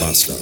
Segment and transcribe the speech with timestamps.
[0.00, 0.34] Master.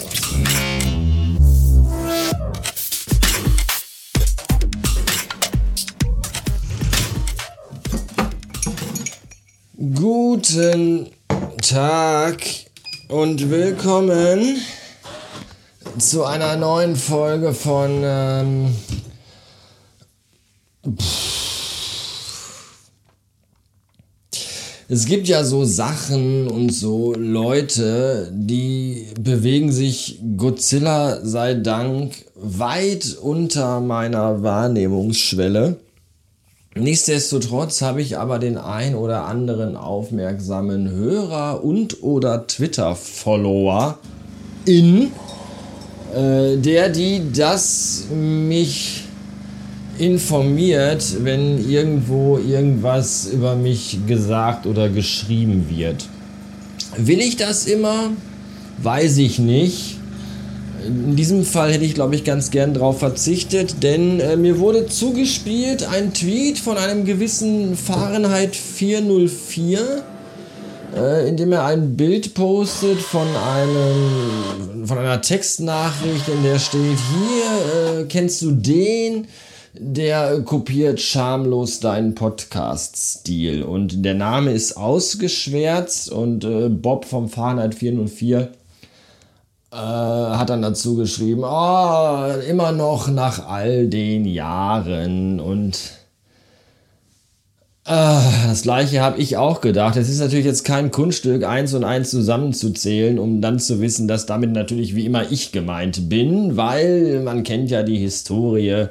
[9.94, 11.10] Guten
[11.62, 12.42] Tag
[13.08, 14.60] und willkommen
[15.98, 18.76] zu einer neuen Folge von ähm,
[24.88, 33.16] es gibt ja so Sachen und so Leute, die bewegen sich Godzilla sei Dank weit
[33.20, 35.76] unter meiner Wahrnehmungsschwelle.
[36.76, 43.98] Nichtsdestotrotz habe ich aber den ein oder anderen aufmerksamen Hörer und oder Twitter-Follower
[44.66, 45.10] in,
[46.14, 49.05] äh, der die das mich
[49.98, 56.08] informiert, wenn irgendwo irgendwas über mich gesagt oder geschrieben wird.
[56.96, 58.10] Will ich das immer?
[58.78, 59.96] Weiß ich nicht.
[60.86, 64.86] In diesem Fall hätte ich, glaube ich, ganz gern darauf verzichtet, denn äh, mir wurde
[64.86, 70.04] zugespielt ein Tweet von einem gewissen Fahrenheit 404,
[70.96, 76.80] äh, in dem er ein Bild postet von, einem, von einer Textnachricht, in der steht,
[76.80, 79.26] hier, äh, kennst du den?
[79.80, 83.62] Der kopiert schamlos deinen Podcast-Stil.
[83.62, 88.50] Und der Name ist ausgeschwärzt und äh, Bob vom Fahrenheit 404
[89.72, 95.76] äh, hat dann dazu geschrieben, oh, immer noch nach all den Jahren und
[97.86, 99.96] äh, das gleiche habe ich auch gedacht.
[99.96, 104.26] Es ist natürlich jetzt kein Kunststück, eins und eins zusammenzuzählen, um dann zu wissen, dass
[104.26, 108.86] damit natürlich wie immer ich gemeint bin, weil man kennt ja die Historie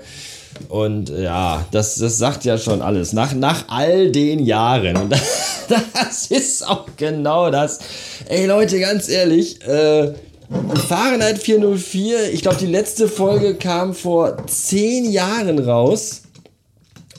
[0.70, 3.14] und ja, das, das sagt ja schon alles.
[3.14, 4.98] Nach, nach all den Jahren.
[4.98, 5.10] Und
[5.94, 7.80] das ist auch genau das.
[8.28, 10.14] Ey Leute, ganz ehrlich, äh,
[10.88, 16.22] Fahrenheit 404, ich glaube, die letzte Folge kam vor zehn Jahren raus.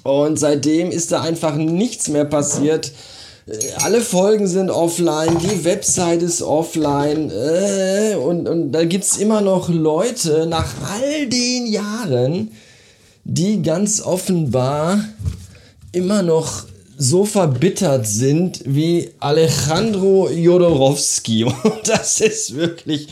[0.02, 2.92] Und seitdem ist da einfach nichts mehr passiert.
[3.46, 9.16] Äh, alle Folgen sind offline, die Website ist offline äh, und, und da gibt es
[9.16, 12.52] immer noch Leute nach all den Jahren,
[13.28, 15.04] die ganz offenbar
[15.90, 16.64] immer noch
[16.96, 21.44] so verbittert sind wie Alejandro Jodorowski.
[21.44, 23.08] Und das ist wirklich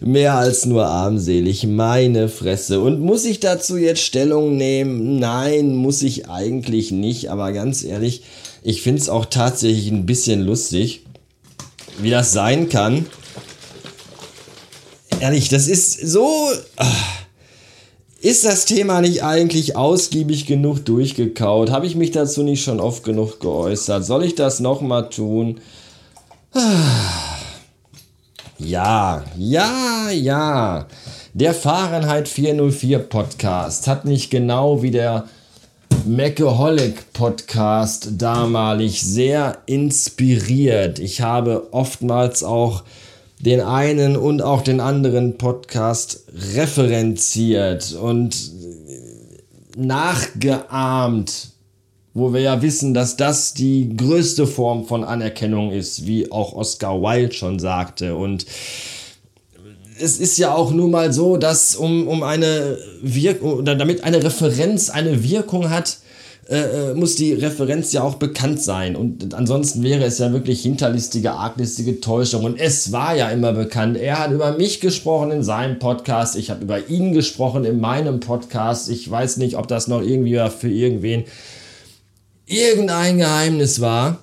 [0.00, 1.64] mehr als nur armselig.
[1.64, 2.80] Meine Fresse.
[2.80, 5.18] Und muss ich dazu jetzt Stellung nehmen?
[5.18, 7.30] Nein, muss ich eigentlich nicht.
[7.30, 8.22] Aber ganz ehrlich,
[8.62, 11.04] ich finde es auch tatsächlich ein bisschen lustig,
[12.00, 13.04] wie das sein kann.
[15.20, 16.50] Ehrlich, das ist so.
[16.76, 17.11] Ach
[18.22, 21.72] ist das Thema nicht eigentlich ausgiebig genug durchgekaut?
[21.72, 24.04] Habe ich mich dazu nicht schon oft genug geäußert?
[24.04, 25.60] Soll ich das nochmal tun?
[28.58, 30.86] Ja, ja, ja.
[31.34, 35.24] Der Fahrenheit 404 Podcast hat mich genau wie der
[36.06, 41.00] Macaholic Podcast damalig sehr inspiriert.
[41.00, 42.84] Ich habe oftmals auch
[43.42, 48.36] den einen und auch den anderen Podcast referenziert und
[49.76, 51.50] nachgeahmt,
[52.14, 57.00] wo wir ja wissen, dass das die größte Form von Anerkennung ist, wie auch Oscar
[57.02, 58.14] Wilde schon sagte.
[58.14, 58.46] Und
[59.98, 64.22] es ist ja auch nun mal so, dass um, um eine Wirkung oder damit eine
[64.22, 65.98] Referenz eine Wirkung hat,
[66.48, 68.96] äh, äh, muss die Referenz ja auch bekannt sein.
[68.96, 72.44] Und ansonsten wäre es ja wirklich hinterlistige, arglistige Täuschung.
[72.44, 73.96] Und es war ja immer bekannt.
[73.96, 76.34] Er hat über mich gesprochen in seinem Podcast.
[76.34, 78.90] Ich habe über ihn gesprochen in meinem Podcast.
[78.90, 81.24] Ich weiß nicht, ob das noch irgendwie für irgendwen
[82.46, 84.18] irgendein Geheimnis war.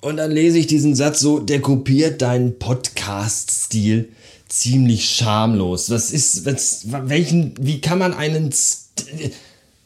[0.00, 4.08] Und dann lese ich diesen Satz so, der kopiert deinen Podcast-Stil
[4.48, 5.90] ziemlich schamlos.
[5.90, 9.04] Was ist, was, welchen, wie kann man einen, St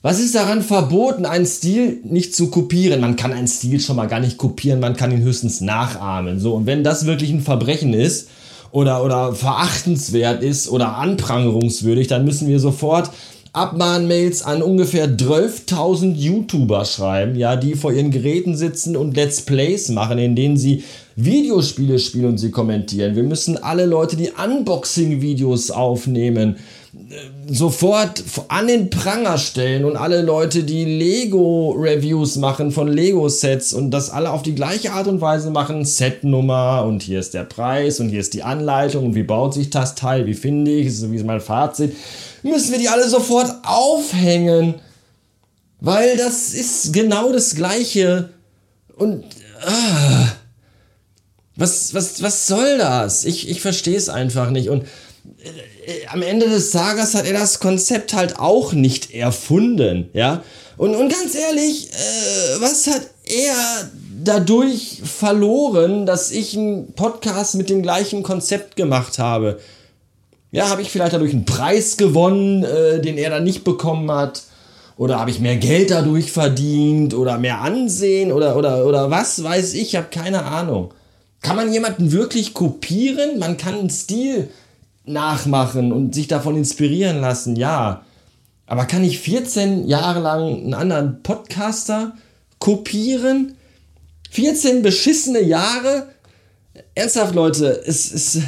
[0.02, 3.00] was ist daran verboten, einen Stil nicht zu kopieren?
[3.00, 6.40] Man kann einen Stil schon mal gar nicht kopieren, man kann ihn höchstens nachahmen.
[6.40, 8.28] So, und wenn das wirklich ein Verbrechen ist
[8.72, 13.10] oder, oder verachtenswert ist oder anprangerungswürdig, dann müssen wir sofort
[13.52, 19.90] Abmahnmails an ungefähr 12.000 YouTuber schreiben, ja, die vor ihren Geräten sitzen und Let's Plays
[19.90, 20.82] machen, in denen sie
[21.16, 23.14] Videospiele spielen und sie kommentieren.
[23.14, 26.56] Wir müssen alle Leute, die Unboxing-Videos aufnehmen,
[27.49, 34.11] sofort an den Pranger stellen und alle Leute, die Lego-Reviews machen von Lego-Sets und das
[34.11, 38.11] alle auf die gleiche Art und Weise machen, Setnummer und hier ist der Preis und
[38.11, 41.17] hier ist die Anleitung und wie baut sich das Teil, wie finde ich, so wie
[41.17, 41.97] ist mein Fazit,
[42.43, 44.75] müssen wir die alle sofort aufhängen,
[45.81, 48.29] weil das ist genau das Gleiche
[48.97, 49.25] und
[49.65, 50.29] ah,
[51.56, 53.25] Was, was, was soll das?
[53.25, 54.71] Ich, ich verstehe es einfach nicht.
[54.71, 54.85] Und
[56.08, 60.42] am Ende des Tages hat er das Konzept halt auch nicht erfunden, ja.
[60.76, 63.54] Und, und ganz ehrlich, äh, was hat er
[64.24, 69.60] dadurch verloren, dass ich einen Podcast mit dem gleichen Konzept gemacht habe?
[70.50, 74.42] Ja, habe ich vielleicht dadurch einen Preis gewonnen, äh, den er dann nicht bekommen hat?
[74.96, 77.14] Oder habe ich mehr Geld dadurch verdient?
[77.14, 78.32] Oder mehr Ansehen?
[78.32, 79.82] Oder, oder, oder was weiß ich?
[79.82, 80.92] Ich habe keine Ahnung.
[81.40, 83.38] Kann man jemanden wirklich kopieren?
[83.38, 84.48] Man kann einen Stil
[85.04, 88.04] nachmachen und sich davon inspirieren lassen, ja.
[88.66, 92.14] Aber kann ich 14 Jahre lang einen anderen Podcaster
[92.58, 93.56] kopieren?
[94.31, 96.08] 14 beschissene Jahre?
[96.94, 98.38] Ernsthaft, Leute, es ist.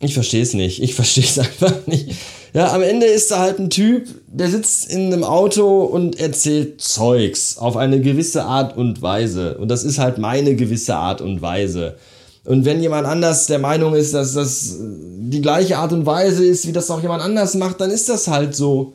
[0.00, 0.82] Ich verstehe es nicht.
[0.82, 2.10] Ich verstehe es einfach nicht.
[2.54, 6.82] Ja, am Ende ist da halt ein Typ, der sitzt in einem Auto und erzählt
[6.82, 9.56] Zeugs auf eine gewisse Art und Weise.
[9.56, 11.96] Und das ist halt meine gewisse Art und Weise.
[12.44, 16.66] Und wenn jemand anders der Meinung ist, dass das die gleiche Art und Weise ist,
[16.66, 18.94] wie das auch jemand anders macht, dann ist das halt so.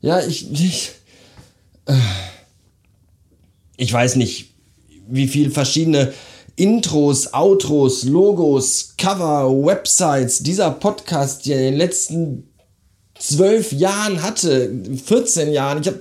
[0.00, 0.92] Ja, ich, ich,
[1.86, 1.94] äh,
[3.76, 4.54] ich weiß nicht,
[5.08, 6.12] wie viel verschiedene
[6.54, 12.48] Intros, Outros, Logos, Cover, Websites dieser Podcast in den letzten
[13.18, 14.70] zwölf Jahren hatte,
[15.04, 15.80] 14 Jahren.
[15.80, 15.96] Ich hab,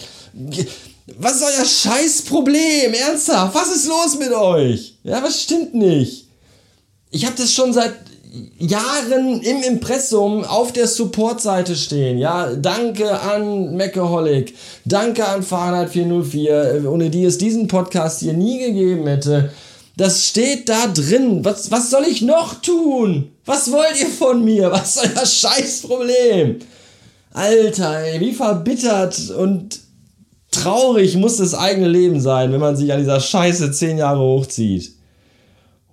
[1.18, 2.94] was ist euer Scheißproblem?
[2.94, 3.56] Ernsthaft?
[3.56, 4.98] Was ist los mit euch?
[5.04, 6.29] Ja, was stimmt nicht?
[7.12, 7.94] Ich habe das schon seit
[8.60, 12.20] Jahren im Impressum auf der Support-Seite stehen.
[12.20, 14.54] Ja, danke an Meckeholic,
[14.86, 19.52] danke an Fahrenheit 404, ohne die es diesen Podcast hier nie gegeben hätte.
[19.98, 21.44] Das steht da drin.
[21.44, 23.32] Was, was soll ich noch tun?
[23.46, 24.72] Was wollt ihr von mir?
[24.72, 26.60] Was ist euer Scheißproblem?
[27.34, 29.80] Alter, ey, wie verbittert und
[30.52, 34.92] traurig muss das eigene Leben sein, wenn man sich an dieser Scheiße zehn Jahre hochzieht.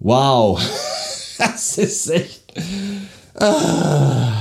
[0.01, 0.61] Wow.
[1.39, 2.43] Das ist echt.
[3.35, 4.33] Ah.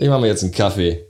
[0.00, 1.06] Ich mache mir jetzt einen Kaffee.